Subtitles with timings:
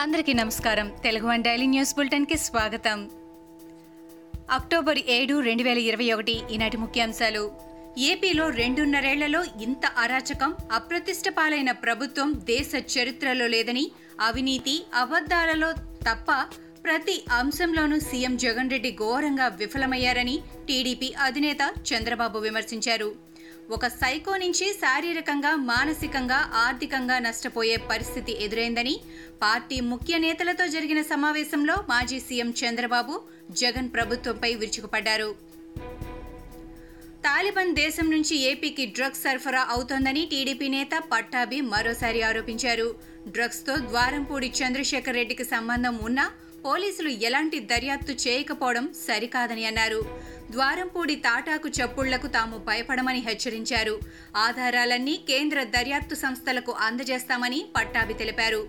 [0.00, 0.92] అందరికీ నమస్కారం.
[1.02, 3.10] Telugu one daily news బులెటిన్కి స్వాగతం.
[4.50, 7.50] అక్టోబర్ ఏడు రెండు వేల ఇరవై ఒకటి ఈనాటి ముఖ్యాంశాలు.
[7.98, 13.90] ఏపీలో రెండున్నరేళ్ళలో ఇంత అరాచకం అప్రతిష్ట పాలైన ప్రభుత్వం దేశ చరిత్రలో లేదని
[14.20, 16.32] అవినీతి అబద్ధాలలో తప్ప
[16.84, 23.28] ప్రతి అంశంలోనూ సీఎం జగన్ రెడ్డి ఘోరంగా విఫలమయ్యారని టీడీపీ అధినేత చంద్రబాబు విమర్శించారు.
[23.76, 28.94] ఒక సైకో నుంచి శారీరకంగా మానసికంగా ఆర్థికంగా నష్టపోయే పరిస్థితి ఎదురైందని
[29.42, 33.14] పార్టీ ముఖ్య నేతలతో జరిగిన సమావేశంలో మాజీ సీఎం చంద్రబాబు
[33.60, 35.30] జగన్ ప్రభుత్వంపై విరుచుకుపడ్డారు.
[37.26, 42.88] తాలిబాన్ దేశం నుంచి ఏపీకి డ్రగ్స్ సరఫరా అవుతోందని టీడీపీ నేత పట్టాభి మరోసారి ఆరోపించారు.
[43.36, 46.26] డ్రగ్స్తో ద్వారంపూడి చంద్రశేఖర్ రెడ్డికి సంబంధం ఉన్నా
[46.64, 50.00] పోలీసులు ఎలాంటి దర్యాప్తు చేయకపోవడం సరికాదని అన్నారు.
[50.50, 54.00] ద్వారంపూడి తాటాకు చప్పుళ్ళకు తాము భయపడమని హెచ్చరించారు.
[54.36, 58.68] ఆధారాలన్నీ కేంద్ర దర్యాప్తు సంస్థలకు అందజేస్తామని పట్టాభి తెలిపారు.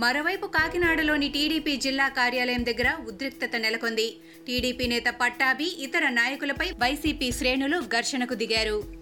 [0.00, 4.16] మరోవైపు కాకినాడలోని టీడీపీ జిల్లా కార్యాలయం దగ్గర ఉద్రిక్తత నెలకొంది.
[4.46, 9.00] టీడీపీ నేత పట్టాభి ఇతర నాయకులపై వైసీపీ శ్రేణులు ఘర్షణకు దిగారు.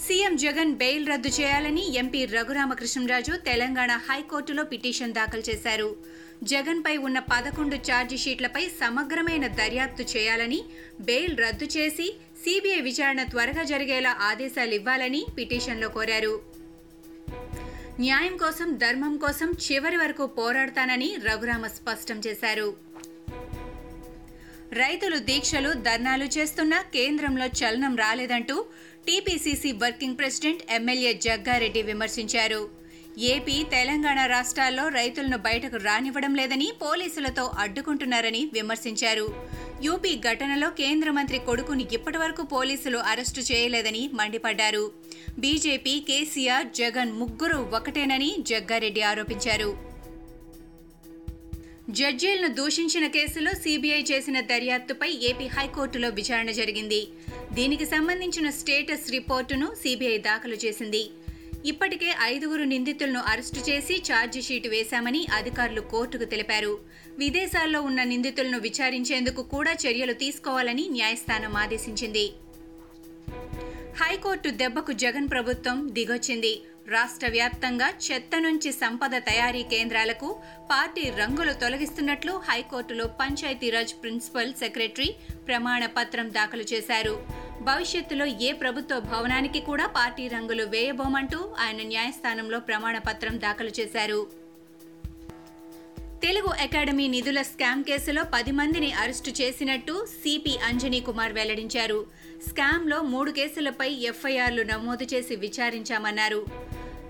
[0.00, 6.21] సీఎం జగన్ బెయిల్ రద్దు చేయాలని ఎంపీ రఘురామకృష్ణరాజు తెలంగాణ హైకోర్టులో పిటిషన్ దాఖలు చేశారు.
[6.42, 10.64] జగన్ పై ఉన్న పదకొండు ఛార్జిషీట్లపై సమగ్రమైన దర్యాప్తు చేయాలని
[11.00, 16.42] బెయిల్ రద్దు చేసి సీబీఐ విచారణ త్వరగా జరిగేలా ఆదేశాలు ఇవ్వాలని పిటిషన్లో కోరారు.
[18.00, 22.76] న్యాయం కోసం ధర్మం కోసం చివరి వరకు పోరాడతానని రఘురామ స్పష్టం చేశారు.
[24.72, 28.64] రైతులు దీక్షలు ధర్నాలు చేస్తున్నా కేంద్రంలో చలనం రాలేదంటూ
[29.06, 32.81] TPCC working president MLA Jaggareddy విమర్శించారు.
[33.18, 39.34] ఏపీ తెలంగాణ రాష్ట్రాల్లో రైతులను బయటకు రానివ్వడం లేదని పోలీసులతో అడ్డుకుంటున్నారని విమర్శించారు.
[39.82, 44.90] యూపీ ఘటనలో కేంద్ర మంత్రి కొడుకుని ఇప్పటివరకు పోలీసులు అరెస్టు చేయలేదని మండిపడ్డారు.
[45.38, 49.92] బీజేపీ కేసీఆర్ జగన్ ముగ్గురు ఒకటేనని జగ్గారెడ్డి ఆరోపించారు.
[51.90, 57.08] జడ్జీలను దూషించిన కేసులో సీబీఐ చేసిన దర్యాప్తుపై ఏపీ హైకోర్టులో విచారణ జరిగింది.
[57.52, 61.10] దీనికి సంబంధించిన స్టేటస్ రిపోర్టును సీబీఐ దాఖలు చేసింది.
[61.66, 66.78] ఇప్పటికే ఐదుగురు నిందితులను అరెస్టు చేసి ఛార్జిషీటు వేశామని అధికారులు కోర్టుకు తెలిపారు.
[67.18, 72.32] విదేశాల్లో ఉన్న నిందితులను విచారించేందుకు కూడా చర్యలు తీసుకోవాలని న్యాయస్థానం ఆదేశించింది.
[74.02, 76.62] హైకోర్టు దెబ్బకు జగన్ ప్రభుత్వం దిగొచ్చింది.
[76.88, 80.36] రాష్ట్ర వ్యాప్తంగా చెత్త నుంచి సంపద తయారీ కేంద్రాలకు
[80.70, 85.14] పార్టీ రంగులు తొలగిస్తున్నట్లు హైకోర్టులో పంచాయతీరాజ్ ప్రిన్సిపల్ సెక్రటరీ
[85.48, 87.41] ప్రమాణ పత్రం దాఖలు చేశారు.
[87.62, 94.26] భవిష్యత్తులో ఏ ప్రభుత్వ భవనానికి కూడా పార్టీ రంగులు వేయబోమంటూ ఆయన న్యాయస్థానంలో ప్రమాణ పత్రం దాఖలు చేశారు.
[96.22, 102.06] తెలుగు అకాడమీ నిధుల స్కామ్ కేసులో పది మందిని అరెస్టు చేసినట్టు సిపి అంజనీ కుమార్ వెల్లడించారు.
[102.48, 106.46] స్కామ్లో మూడు కేసులపై ఎఫ్ఐఆర్లు నమోదు చేసి విచారించామన్నారు.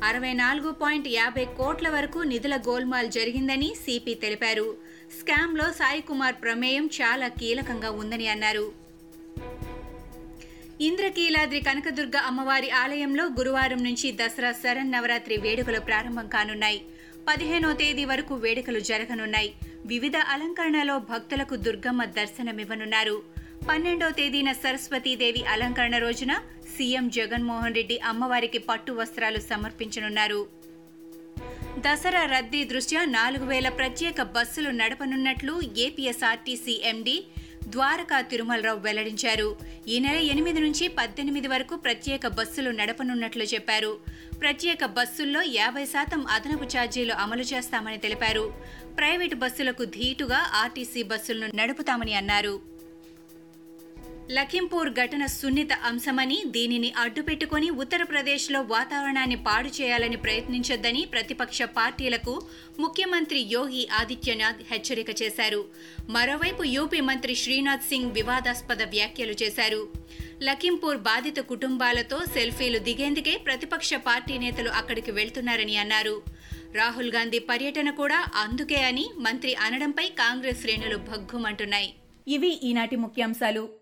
[0.05, 4.77] అరవై నాలుగు పాయింట్ యాభై కోట్ల వరకు నిధుల గోల్మాల్ జరిగిందని సిపి తెలిపారు.
[5.21, 8.82] స్కామ్లో సాయి కుమార్ ప్రమేయం చాలా కీలకంగా ఉందని అన్నారు.
[10.87, 16.81] ఇంద్రకీలాద్రి కనకదుర్గ అమ్మవారి ఆలయంలో గురువారం నుంచి దసరా శరన్నవరాత్రి వేడుకలు ప్రారంభం కానున్నాయి.
[17.29, 19.51] పదిహేనో తేదీ వరకు వేడుకలు జరగనున్నాయి.
[19.87, 23.17] వివిధ అలంకరణలో భక్తులకు దుర్గమ్మ దర్శనమివ్వనున్నారు.
[23.69, 26.33] పన్నెండో తేదీన సరస్వతీదేవి అలంకరణ రోజున
[26.77, 30.41] సీఎం జగన్మోహన్ రెడ్డి అమ్మవారికి పట్టు వస్త్రాలు సమర్పించనున్నారు.
[31.79, 37.17] దసరా రద్దీ దృష్ట్యా నాలుగు వేల ప్రత్యేక బస్సులు నడపనున్నట్లు ఏపీఎస్ఆర్టీసీ ఎండీ
[37.69, 39.57] ద్వారకా తిరుమలరావు వెల్లడించారు.
[39.89, 43.99] ఈ నెల ఎనిమిది నుంచి పద్దెనిమిది వరకు ప్రత్యేక బస్సులు నడపనున్నట్లు చెప్పారు.
[44.41, 48.55] ప్రత్యేక బస్సుల్లో యాభై శాతం అదనపు ఛార్జీలు అమలు చేస్తామని తెలిపారు.
[48.97, 52.72] ప్రైవేటు బస్సులకు ధీటుగా ఆర్టీసీ బస్సులను నడుపుతామని అన్నారు.
[54.31, 62.43] లఖింపూర్ ఘటన సున్నిత అంశమని దీనిని అడ్డుపెట్టుకుని ఉత్తరప్రదేశ్లో వాతావరణాన్ని పాడు చేయాలని ప్రయత్నించొద్దని ప్రతిపక్ష పార్టీలకు
[62.81, 65.65] ముఖ్యమంత్రి యోగి ఆదిత్యనాథ్ హెచ్చరిక చేశారు.
[66.09, 69.89] మరోవైపు యూపీ మంత్రి శ్రీనాథ్ సింగ్ వివాదాస్పద వ్యాఖ్యలు చేశారు.
[70.43, 76.23] లఖింపూర్ బాధిత కుటుంబాలతో సెల్ఫీలు దిగేందుకే ప్రతిపక్ష పార్టీ నేతలు అక్కడికి వెళ్తున్నారని అన్నారు.
[76.75, 81.95] రాహుల్ గాంధీ పర్యటన కూడా అందుకే అని మంత్రి అనడంపై కాంగ్రెస్ శ్రేణులు భగ్గుమంటున్నాయి.
[82.29, 83.82] ఇవి ఈనాటి ముఖ్యాంశాలు.